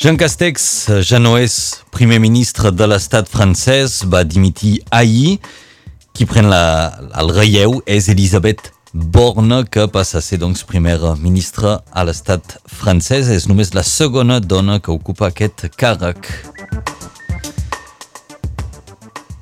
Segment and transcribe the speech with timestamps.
[0.00, 0.62] Jean Castex
[1.04, 1.54] ja no és
[1.92, 5.34] primer ministre de l'estat francès, va dimitir ahir.
[6.16, 6.62] Qui pren la,
[7.20, 13.28] el relleu és Elisabeth Borne, que passa a ser doncs, primera ministra a l'estat francès.
[13.28, 16.32] És només la segona dona que ocupa aquest càrrec.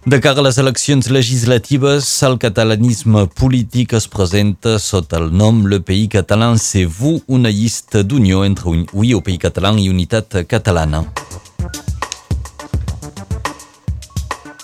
[0.08, 5.82] De cara a les eleccions legislatives, el catalanisme polític es presenta sota el nom Le
[5.84, 11.04] Pays Català c'est vous, una llista d'unió entre Oui au Pays Català i Unitat Catalana.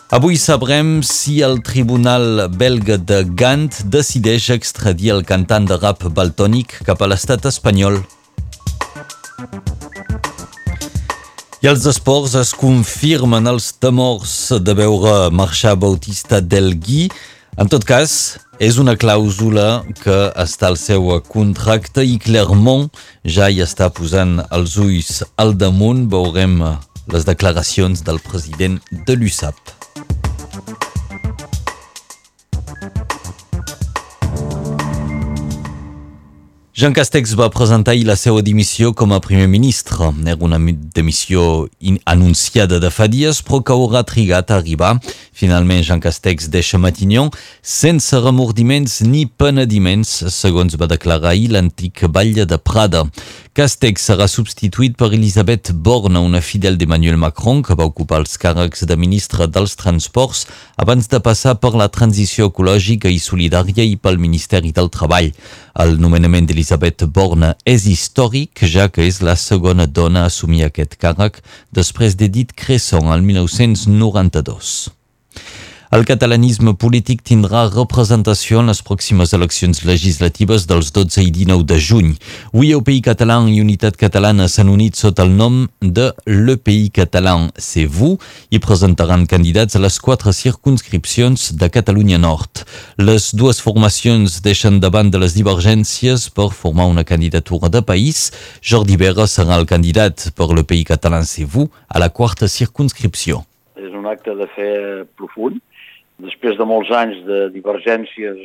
[0.08, 6.80] Avui sabrem si el tribunal belga de Gant decideix extradir el cantant de rap baltònic
[6.88, 8.00] cap a l'estat espanyol.
[11.64, 17.06] I als esports es confirmen els temors de veure marxar Bautista del Gui.
[17.56, 22.90] En tot cas, és una clàusula que està al seu contracte i Clermont
[23.24, 26.04] ja hi està posant els ulls al damunt.
[26.12, 26.60] Veurem
[27.14, 28.76] les declaracions del president
[29.08, 29.56] de l'USAP.
[36.74, 40.08] Jean Castex va presentar ahir la seva dimissió com a primer ministre.
[40.26, 41.68] Era una dimissió
[42.04, 44.96] anunciada de fa dies, però que haurà trigat a arribar.
[45.30, 47.30] Finalment, Jean Castex deixa Matignon
[47.62, 53.04] sense remordiments ni penediments, segons va declarar ahir l'antic batlle de Prada.
[53.54, 58.82] Castex serà substituït per Elisabeth Borne, una fidel d'Emmanuel Macron, que va ocupar els càrrecs
[58.90, 60.40] de ministre dels Transports
[60.82, 65.30] abans de passar per la transició ecològica i solidària i pel Ministeri del Treball.
[65.86, 70.98] El nomenament d'Elisabeth Borne és històric, ja que és la segona dona a assumir aquest
[70.98, 71.38] càrrec
[71.70, 75.03] després d'Edith Cresson al 1992.
[75.94, 81.76] El catalanisme polític tindrà representació en les pròximes eleccions legislatives dels 12 i 19 de
[81.78, 82.08] juny.
[82.48, 87.36] Avui Pays Català i Unitat Catalana s'han unit sota el nom de Le Pays Català,
[87.54, 88.18] c'est vous,
[88.50, 92.64] i presentaran candidats a les quatre circunscripcions de Catalunya Nord.
[92.98, 98.32] Les dues formacions deixen davant de les divergències per formar una candidatura de país.
[98.60, 103.44] Jordi Berra serà el candidat per Le Pays Català, c'est vous, a la quarta circunscripció.
[103.78, 104.72] És un acte de fe
[105.14, 105.62] profund
[106.22, 108.40] després de molts anys de divergències,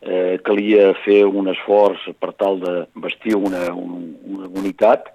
[0.00, 5.10] eh, calia fer un esforç per tal de vestir una, una unitat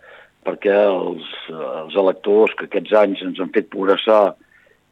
[0.45, 4.35] perquè els, els electors que aquests anys ens han fet progressar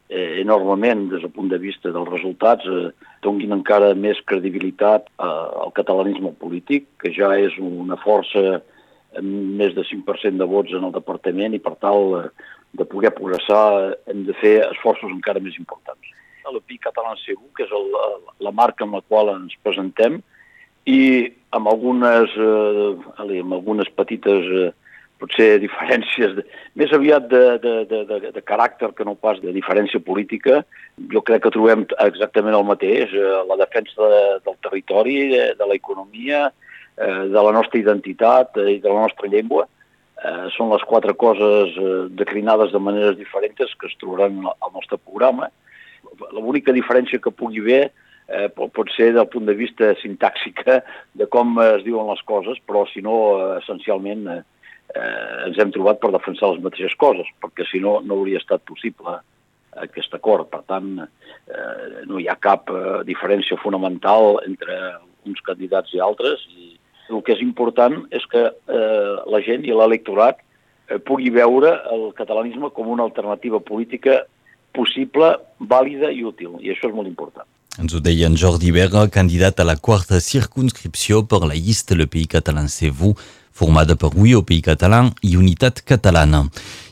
[0.08, 2.90] eh, enormement des del punt de vista dels resultats eh,
[3.22, 5.28] donguin encara més credibilitat eh,
[5.64, 8.58] al catalanisme polític, que ja és una força
[9.14, 12.26] amb més de 5% de vots en el departament i per tal eh,
[12.74, 16.13] de poder progressar hem de fer esforços encara més importants
[16.44, 17.90] a la PI Català Segur, que és el,
[18.44, 20.20] la marca amb la qual ens presentem,
[20.84, 22.90] i amb algunes, eh,
[23.24, 24.72] amb algunes petites eh,
[25.22, 26.44] potser diferències, de,
[26.76, 30.62] més aviat de, de, de, de, de caràcter que no pas de diferència política,
[31.12, 35.70] jo crec que trobem exactament el mateix, eh, la defensa de, del territori, de, de
[35.70, 36.48] l'economia,
[36.98, 39.66] eh, de la nostra identitat eh, de la nostra llengua,
[40.20, 44.98] eh, són les quatre coses eh, declinades de maneres diferents que es trobaran al nostre
[44.98, 45.50] programa,
[46.32, 47.82] l'única diferència que pugui haver
[48.28, 50.80] eh, pot ser del punt de vista sintàxica
[51.14, 54.40] de com es diuen les coses, però si no, eh, essencialment eh,
[55.46, 59.18] ens hem trobat per defensar les mateixes coses, perquè si no, no hauria estat possible
[59.82, 60.48] aquest acord.
[60.52, 64.78] Per tant, eh, no hi ha cap eh, diferència fonamental entre
[65.24, 66.74] uns candidats i altres, i
[67.10, 72.12] el que és important és que eh, la gent i l'electorat eh, pugui veure el
[72.16, 74.22] catalanisme com una alternativa política
[74.74, 77.46] possible, vàlida i útil, i això és molt important.
[77.80, 82.06] Ens ho deia en Jordi Berga, candidat a la quarta circunscripció per la llista Le
[82.06, 83.18] Pays Català C'est vous,
[83.50, 86.44] formada per Oui au Pays Català i Unitat Catalana.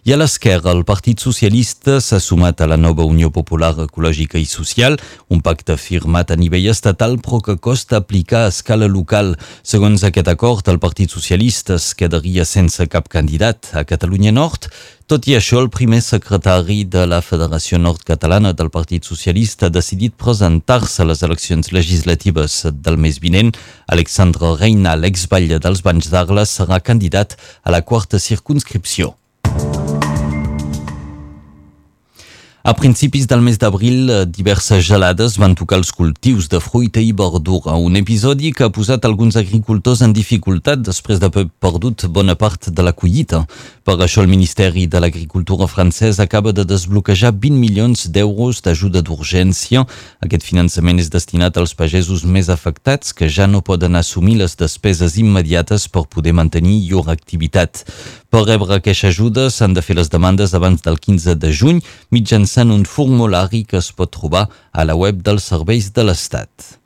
[0.02, 4.48] I a l'esquerra, el Partit Socialista s'ha sumat a la nova Unió Popular Ecològica i
[4.50, 4.96] Social,
[5.30, 9.36] un pacte firmat a nivell estatal però que costa aplicar a escala local.
[9.62, 14.66] Segons aquest acord, el Partit Socialista es quedaria sense cap candidat a Catalunya Nord,
[15.06, 20.18] tot i això, el primer secretari de la Federació Nord-Catalana del Partit Socialista ha decidit
[20.18, 23.54] presentar-se a les eleccions legislatives del mes vinent.
[23.86, 29.14] Alexandre Reina, l'exbatlle dels Banys d'Arles, serà candidat a la quarta circunscripció.
[32.64, 37.74] A principis del mes d'abril, diverses gelades van tocar els cultius de fruita i verdura,
[37.74, 42.84] un episodi que ha posat alguns agricultors en dificultat després d'haver perdut bona part de
[42.86, 43.42] la collita.
[43.82, 49.82] Per això el Ministeri de l'Agricultura francès acaba de desbloquejar 20 milions d'euros d'ajuda d'urgència.
[50.22, 55.18] Aquest finançament és destinat als pagesos més afectats que ja no poden assumir les despeses
[55.18, 57.82] immediates per poder mantenir llur activitat.
[58.32, 61.82] Per rebre aquesta ajuda s'han de fer les demandes abans del 15 de juny
[62.16, 66.80] mitjançant un formulari que es pot trobar a la web dels serveis de l'Estat.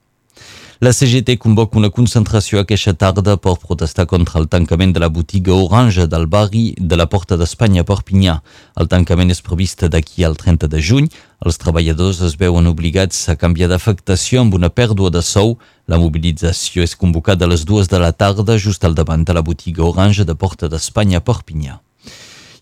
[0.78, 5.54] La CGT convoca una concentració aquesta tarda per protestar contra el tancament de la botiga
[5.56, 8.34] Orange del barri de la Porta d'Espanya a Perpinyà.
[8.76, 11.08] El tancament és previst d'aquí al 30 de juny.
[11.40, 15.56] Els treballadors es veuen obligats a canviar d'afectació amb una pèrdua de sou.
[15.88, 19.40] La mobilització és convocada a les dues de la tarda just al davant de la
[19.40, 21.80] botiga Orange de Porta d'Espanya a Perpinyà.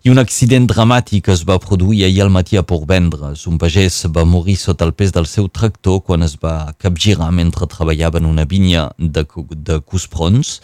[0.05, 3.47] I un accident dramàtic es va produir ahir al matí a Portvendres.
[3.49, 7.65] Un pagès va morir sota el pes del seu tractor quan es va capgirar mentre
[7.71, 10.59] treballava en una vinya de, de Cusprons.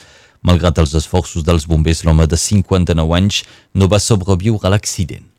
[0.45, 3.41] Malgrat els esforços dels bombers, l'home de 59 anys
[3.73, 5.30] no va sobreviure a l'accident.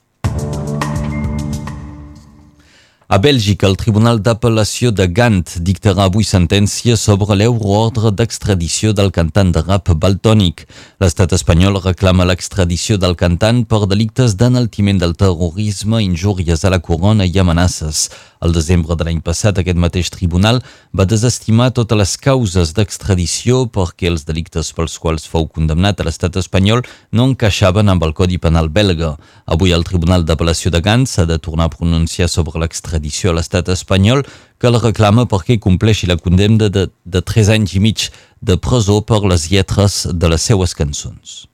[3.12, 9.50] A Bèlgica, el Tribunal d'Apel·lació de Gant dictarà avui sentència sobre l'euroordre d'extradició del cantant
[9.52, 10.64] de rap Baltònic.
[11.04, 17.28] L'estat espanyol reclama l'extradició del cantant per delictes d'enaltiment del terrorisme, injúries a la corona
[17.28, 18.06] i amenaces.
[18.42, 20.58] El desembre de l'any passat, aquest mateix tribunal
[20.98, 26.38] va desestimar totes les causes d'extradició perquè els delictes pels quals fou condemnat a l'estat
[26.40, 26.82] espanyol
[27.14, 29.12] no encaixaven amb el Codi Penal belga.
[29.46, 33.70] Avui el Tribunal d'Apel·lació de Gant s'ha de tornar a pronunciar sobre l'extradició a l'estat
[33.76, 34.26] espanyol
[34.58, 38.10] que el reclama perquè compleixi la condemna de, de 3 anys i mig
[38.42, 41.51] de presó per les lletres de les seues cançons.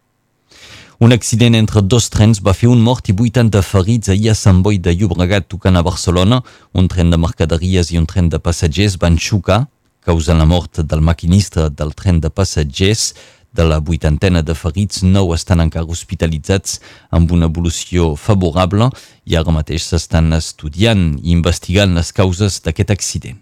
[1.01, 4.65] Un accident entre dos trens va fer un mort i 80 ferits ahir a Sant
[4.67, 6.41] Boi de Llobregat tocant a Barcelona.
[6.75, 9.61] Un tren de mercaderies i un tren de passatgers van xocar,
[10.03, 13.13] causant la mort del maquinista del tren de passatgers.
[13.55, 16.81] De la vuitantena de ferits, nou estan encara hospitalitzats
[17.15, 18.91] amb una evolució favorable
[19.25, 23.39] i ara mateix s'estan estudiant i investigant les causes d'aquest accident.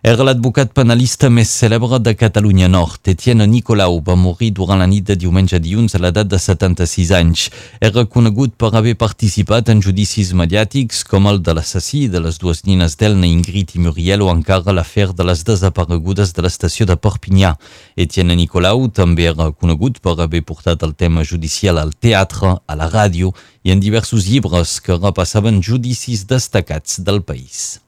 [0.00, 3.02] Era l'advocat penalista més cèlebre de Catalunya Nord.
[3.12, 7.10] Etienne Nicolau va morir durant la nit de diumenge a dilluns a l'edat de 76
[7.18, 7.42] anys.
[7.84, 12.64] Era conegut per haver participat en judicis mediàtics com el de l'assassí de les dues
[12.64, 17.52] nines d'Elna, Ingrid i Muriel o encara l'afer de les desaparegudes de l'estació de Perpinyà.
[17.92, 22.88] Etienne Nicolau també era conegut per haver portat el tema judicial al teatre, a la
[22.88, 23.34] ràdio
[23.68, 27.82] i en diversos llibres que repassaven judicis destacats del país.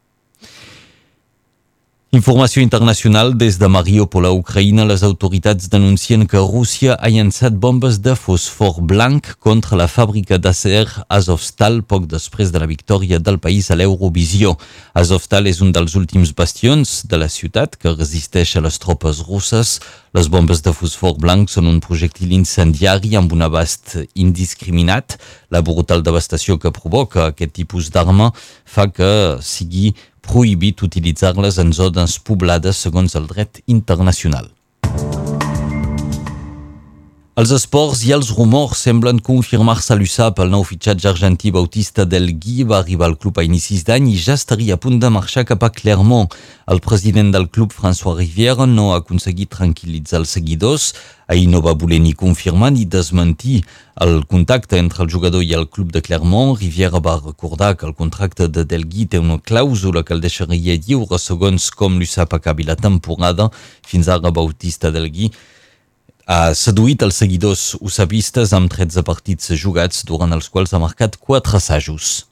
[2.12, 4.84] Informació internacional des de Mariupol a Ucraïna.
[4.84, 10.84] Les autoritats denuncien que Rússia ha llançat bombes de fosfor blanc contra la fàbrica d'acer
[11.08, 14.58] Azovstal poc després de la victòria del país a l'Eurovisió.
[14.92, 19.78] Azovstal és un dels últims bastions de la ciutat que resisteix a les tropes russes.
[20.12, 25.16] Les bombes de fosfor blanc són un projectil incendiari amb un abast indiscriminat.
[25.48, 28.34] La brutal devastació que provoca aquest tipus d'arma
[28.68, 34.50] fa que sigui prohibit utilitzar-les en zones poblades segons el dret internacional.
[37.32, 40.42] Els esports i els rumors semblen confirmar-se a l'USAP.
[40.44, 44.18] El nou fitxatge argentí Bautista del Gui va arribar al club a inicis d'any i
[44.20, 46.28] ja estaria a punt de marxar cap a Clermont.
[46.68, 50.90] El president del club, François Rivière, no ha aconseguit tranquil·litzar els seguidors.
[51.24, 53.62] Ahir no va voler ni confirmar ni desmentir
[54.04, 56.52] el contacte entre el jugador i el club de Clermont.
[56.60, 61.16] Rivière va recordar que el contracte de Delgui té una clàusula que el deixaria lliure
[61.16, 63.48] segons com l'USAP acabi la temporada.
[63.88, 65.32] Fins ara Bautista Delgui
[66.32, 71.58] ha seduït els seguidors usapistes amb 13 partits jugats durant els quals ha marcat 4
[71.58, 72.31] assajos.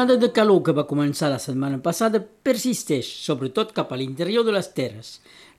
[0.00, 4.54] L'onada de calor que va començar la setmana passada persisteix, sobretot cap a l'interior de
[4.54, 5.10] les terres.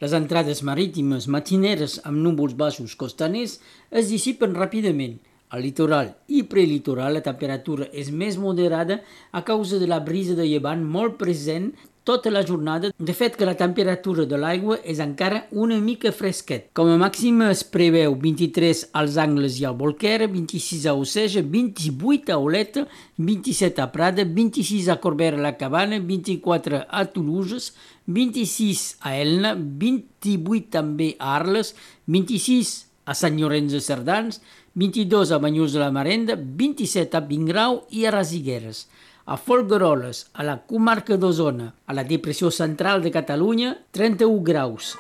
[0.02, 3.60] Les entrades marítimes matineres amb núvols baixos costaners
[4.02, 5.20] es dissipen ràpidament.
[5.54, 10.50] Al litoral i prelitoral la temperatura és més moderada a causa de la brisa de
[10.50, 11.70] llevant molt present
[12.04, 16.70] tota la jornada, de fet que la temperatura de l'aigua és encara una mica fresquet.
[16.78, 22.34] Com a màxim es preveu 23 als Angles i al Bolquera, 26 a Oceja, 28
[22.34, 27.74] a Oleta, 27 a Prada, 26 a Corbera la Cabana, 24 a Toulouse,
[28.08, 31.76] 26 a Elna, 28 també a Arles,
[32.08, 32.74] 26
[33.06, 34.42] a Sant Llorenç de Cerdans,
[34.74, 38.88] 22 a Banyuls de la Marenda, 27 a Vingrau i a Rasigueres
[39.26, 44.96] a Folgueroles, a la comarca d'Osona, a la depressió central de Catalunya, 31 graus.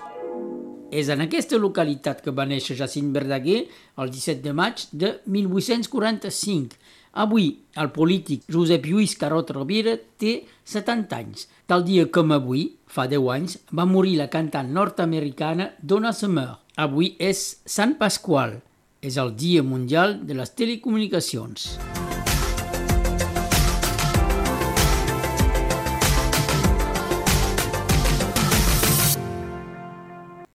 [0.91, 3.61] És en aquesta localitat que va néixer Jacint Verdaguer
[3.97, 6.75] el 17 de maig de 1845.
[7.23, 11.47] Avui, el polític Josep Lluís Carot Rovira té 70 anys.
[11.67, 16.49] Tal dia com avui, fa 10 anys, va morir la cantant nord-americana Donna Summer.
[16.79, 18.59] Avui és Sant Pasqual,
[19.03, 21.71] és el Dia Mundial de les Telecomunicacions.